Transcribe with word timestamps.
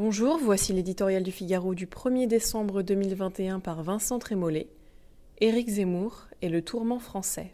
Bonjour, 0.00 0.38
voici 0.38 0.72
l'éditorial 0.72 1.24
du 1.24 1.32
Figaro 1.32 1.74
du 1.74 1.86
1er 1.86 2.28
décembre 2.28 2.82
2021 2.82 3.58
par 3.58 3.82
Vincent 3.82 4.20
Trémollet. 4.20 4.68
Éric 5.40 5.68
Zemmour 5.70 6.28
et 6.40 6.48
le 6.48 6.62
tourment 6.62 7.00
français. 7.00 7.52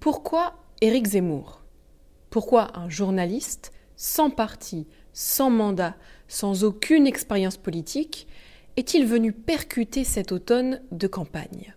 Pourquoi 0.00 0.54
Éric 0.80 1.06
Zemmour? 1.06 1.62
Pourquoi 2.30 2.76
un 2.76 2.88
journaliste 2.88 3.70
sans 3.94 4.30
parti, 4.30 4.88
sans 5.12 5.50
mandat, 5.50 5.94
sans 6.26 6.64
aucune 6.64 7.06
expérience 7.06 7.58
politique, 7.58 8.26
est-il 8.76 9.06
venu 9.06 9.30
percuter 9.30 10.02
cet 10.02 10.32
automne 10.32 10.82
de 10.90 11.06
campagne? 11.06 11.76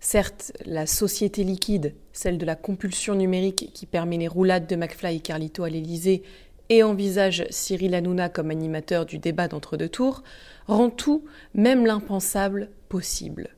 Certes, 0.00 0.52
la 0.64 0.86
société 0.86 1.42
liquide, 1.42 1.94
celle 2.12 2.38
de 2.38 2.46
la 2.46 2.54
compulsion 2.54 3.14
numérique 3.14 3.70
qui 3.74 3.84
permet 3.84 4.16
les 4.16 4.28
roulades 4.28 4.68
de 4.68 4.76
McFly 4.76 5.16
et 5.16 5.20
Carlito 5.20 5.64
à 5.64 5.70
l'Élysée 5.70 6.22
et 6.68 6.82
envisage 6.82 7.44
Cyril 7.50 7.94
Hanouna 7.94 8.28
comme 8.28 8.50
animateur 8.50 9.06
du 9.06 9.18
débat 9.18 9.48
d'entre-deux 9.48 9.88
tours, 9.88 10.22
rend 10.66 10.90
tout, 10.90 11.24
même 11.54 11.84
l'impensable, 11.84 12.70
possible. 12.88 13.56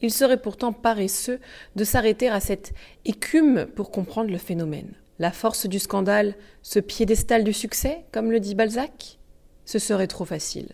Il 0.00 0.12
serait 0.12 0.40
pourtant 0.40 0.72
paresseux 0.72 1.40
de 1.76 1.84
s'arrêter 1.84 2.28
à 2.28 2.40
cette 2.40 2.72
écume 3.04 3.66
pour 3.76 3.90
comprendre 3.90 4.30
le 4.30 4.38
phénomène. 4.38 4.94
La 5.18 5.32
force 5.32 5.66
du 5.66 5.78
scandale, 5.78 6.34
ce 6.62 6.78
piédestal 6.78 7.44
du 7.44 7.52
succès, 7.52 8.04
comme 8.12 8.30
le 8.30 8.40
dit 8.40 8.54
Balzac? 8.54 9.18
Ce 9.64 9.78
serait 9.78 10.06
trop 10.06 10.24
facile 10.24 10.68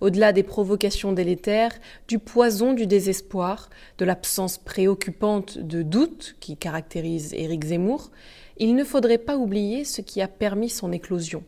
au-delà 0.00 0.32
des 0.32 0.42
provocations 0.42 1.12
délétères, 1.12 1.72
du 2.06 2.18
poison 2.18 2.72
du 2.72 2.86
désespoir, 2.86 3.70
de 3.98 4.04
l'absence 4.04 4.58
préoccupante 4.58 5.58
de 5.58 5.82
doute 5.82 6.36
qui 6.40 6.56
caractérise 6.56 7.34
Éric 7.34 7.64
Zemmour, 7.64 8.10
il 8.58 8.74
ne 8.74 8.84
faudrait 8.84 9.18
pas 9.18 9.36
oublier 9.36 9.84
ce 9.84 10.00
qui 10.00 10.20
a 10.20 10.28
permis 10.28 10.68
son 10.68 10.92
éclosion, 10.92 11.44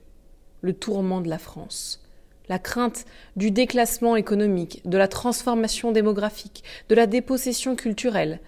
le 0.60 0.72
tourment 0.72 1.20
de 1.20 1.28
la 1.28 1.38
France. 1.38 2.02
La 2.48 2.58
crainte 2.58 3.04
du 3.36 3.50
déclassement 3.50 4.16
économique, 4.16 4.82
de 4.84 4.98
la 4.98 5.08
transformation 5.08 5.92
démographique, 5.92 6.64
de 6.88 6.94
la 6.94 7.06
dépossession 7.06 7.76
culturelle, 7.76 8.40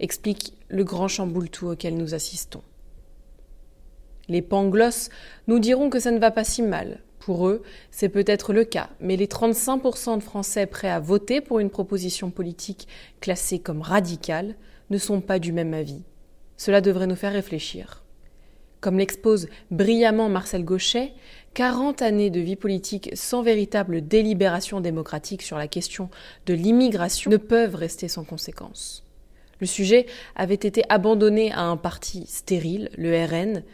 explique 0.00 0.52
le 0.68 0.84
grand 0.84 1.08
chamboule-tout 1.08 1.68
auquel 1.68 1.96
nous 1.96 2.14
assistons. 2.14 2.62
Les 4.28 4.42
pangloss 4.42 5.08
nous 5.46 5.58
diront 5.58 5.88
que 5.88 5.98
ça 5.98 6.10
ne 6.10 6.18
va 6.18 6.30
pas 6.30 6.44
si 6.44 6.60
mal, 6.60 7.00
pour 7.28 7.46
eux, 7.46 7.62
c'est 7.90 8.08
peut-être 8.08 8.54
le 8.54 8.64
cas, 8.64 8.88
mais 9.00 9.16
les 9.16 9.26
35% 9.26 10.16
de 10.16 10.22
Français 10.22 10.64
prêts 10.64 10.88
à 10.88 10.98
voter 10.98 11.42
pour 11.42 11.58
une 11.58 11.68
proposition 11.68 12.30
politique 12.30 12.88
classée 13.20 13.58
comme 13.58 13.82
radicale 13.82 14.54
ne 14.88 14.96
sont 14.96 15.20
pas 15.20 15.38
du 15.38 15.52
même 15.52 15.74
avis. 15.74 16.00
Cela 16.56 16.80
devrait 16.80 17.06
nous 17.06 17.16
faire 17.16 17.34
réfléchir. 17.34 18.02
Comme 18.80 18.96
l'expose 18.96 19.48
brillamment 19.70 20.30
Marcel 20.30 20.64
Gauchet, 20.64 21.12
40 21.52 22.00
années 22.00 22.30
de 22.30 22.40
vie 22.40 22.56
politique 22.56 23.10
sans 23.12 23.42
véritable 23.42 24.08
délibération 24.08 24.80
démocratique 24.80 25.42
sur 25.42 25.58
la 25.58 25.68
question 25.68 26.08
de 26.46 26.54
l'immigration 26.54 27.30
ne 27.30 27.36
peuvent 27.36 27.74
rester 27.74 28.08
sans 28.08 28.24
conséquence. 28.24 29.04
Le 29.60 29.66
sujet 29.66 30.06
avait 30.34 30.54
été 30.54 30.82
abandonné 30.88 31.52
à 31.52 31.60
un 31.60 31.76
parti 31.76 32.24
stérile, 32.26 32.88
le 32.96 33.22
RN, 33.22 33.64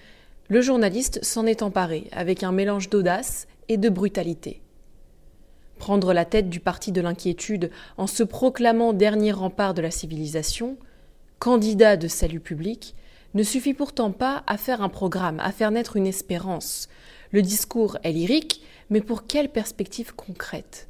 le 0.48 0.60
journaliste 0.60 1.24
s'en 1.24 1.46
est 1.46 1.62
emparé 1.62 2.08
avec 2.12 2.42
un 2.42 2.52
mélange 2.52 2.90
d'audace 2.90 3.46
et 3.68 3.76
de 3.76 3.88
brutalité. 3.88 4.60
Prendre 5.78 6.12
la 6.12 6.24
tête 6.24 6.50
du 6.50 6.60
parti 6.60 6.92
de 6.92 7.00
l'inquiétude 7.00 7.70
en 7.96 8.06
se 8.06 8.22
proclamant 8.22 8.92
dernier 8.92 9.32
rempart 9.32 9.74
de 9.74 9.82
la 9.82 9.90
civilisation, 9.90 10.76
candidat 11.38 11.96
de 11.96 12.08
salut 12.08 12.40
public, 12.40 12.94
ne 13.34 13.42
suffit 13.42 13.74
pourtant 13.74 14.12
pas 14.12 14.44
à 14.46 14.56
faire 14.56 14.82
un 14.82 14.88
programme, 14.88 15.40
à 15.40 15.50
faire 15.50 15.70
naître 15.70 15.96
une 15.96 16.06
espérance. 16.06 16.88
Le 17.32 17.42
discours 17.42 17.98
est 18.04 18.12
lyrique, 18.12 18.62
mais 18.90 19.00
pour 19.00 19.26
quelle 19.26 19.48
perspective 19.48 20.14
concrète? 20.14 20.88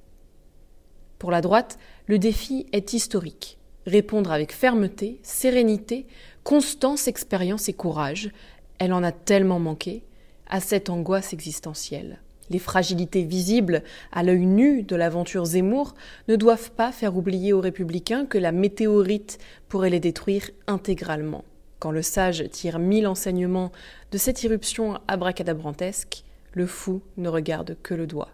Pour 1.18 1.30
la 1.30 1.40
droite, 1.40 1.79
le 2.06 2.18
défi 2.18 2.67
est 2.73 2.92
historique. 2.92 3.56
Répondre 3.86 4.30
avec 4.30 4.52
fermeté, 4.52 5.20
sérénité, 5.23 6.06
constance, 6.42 7.08
expérience 7.08 7.68
et 7.68 7.73
courage, 7.73 8.30
elle 8.79 8.92
en 8.92 9.02
a 9.02 9.12
tellement 9.12 9.58
manqué 9.58 10.02
à 10.48 10.61
cette 10.61 10.90
angoisse 10.90 11.33
existentielle. 11.33 12.18
Les 12.51 12.58
fragilités 12.58 13.24
visibles 13.24 13.83
à 14.12 14.23
l'œil 14.23 14.45
nu 14.45 14.83
de 14.83 14.96
l'aventure 14.96 15.46
Zemmour 15.46 15.95
ne 16.29 16.36
doivent 16.36 16.70
pas 16.73 16.92
faire 16.92 17.17
oublier 17.17 17.52
aux 17.52 17.61
républicains 17.61 18.27
que 18.27 18.39
la 18.39 18.52
météorite 18.52 19.39
pourrait 19.68 19.90
les 19.90 20.01
détruire 20.01 20.51
intégralement. 20.67 21.45
Quand 21.79 21.90
le 21.90 22.02
sage 22.02 22.45
tire 22.51 22.79
mille 22.79 23.07
enseignements 23.07 23.73
de 24.12 24.18
cette 24.18 24.42
irruption 24.42 24.98
abracadabrantesque, 25.08 26.24
le 26.52 26.67
fou 26.67 27.02
ne 27.17 27.29
regarde 27.29 27.77
que 27.83 27.95
le 27.95 28.06
doigt. 28.06 28.30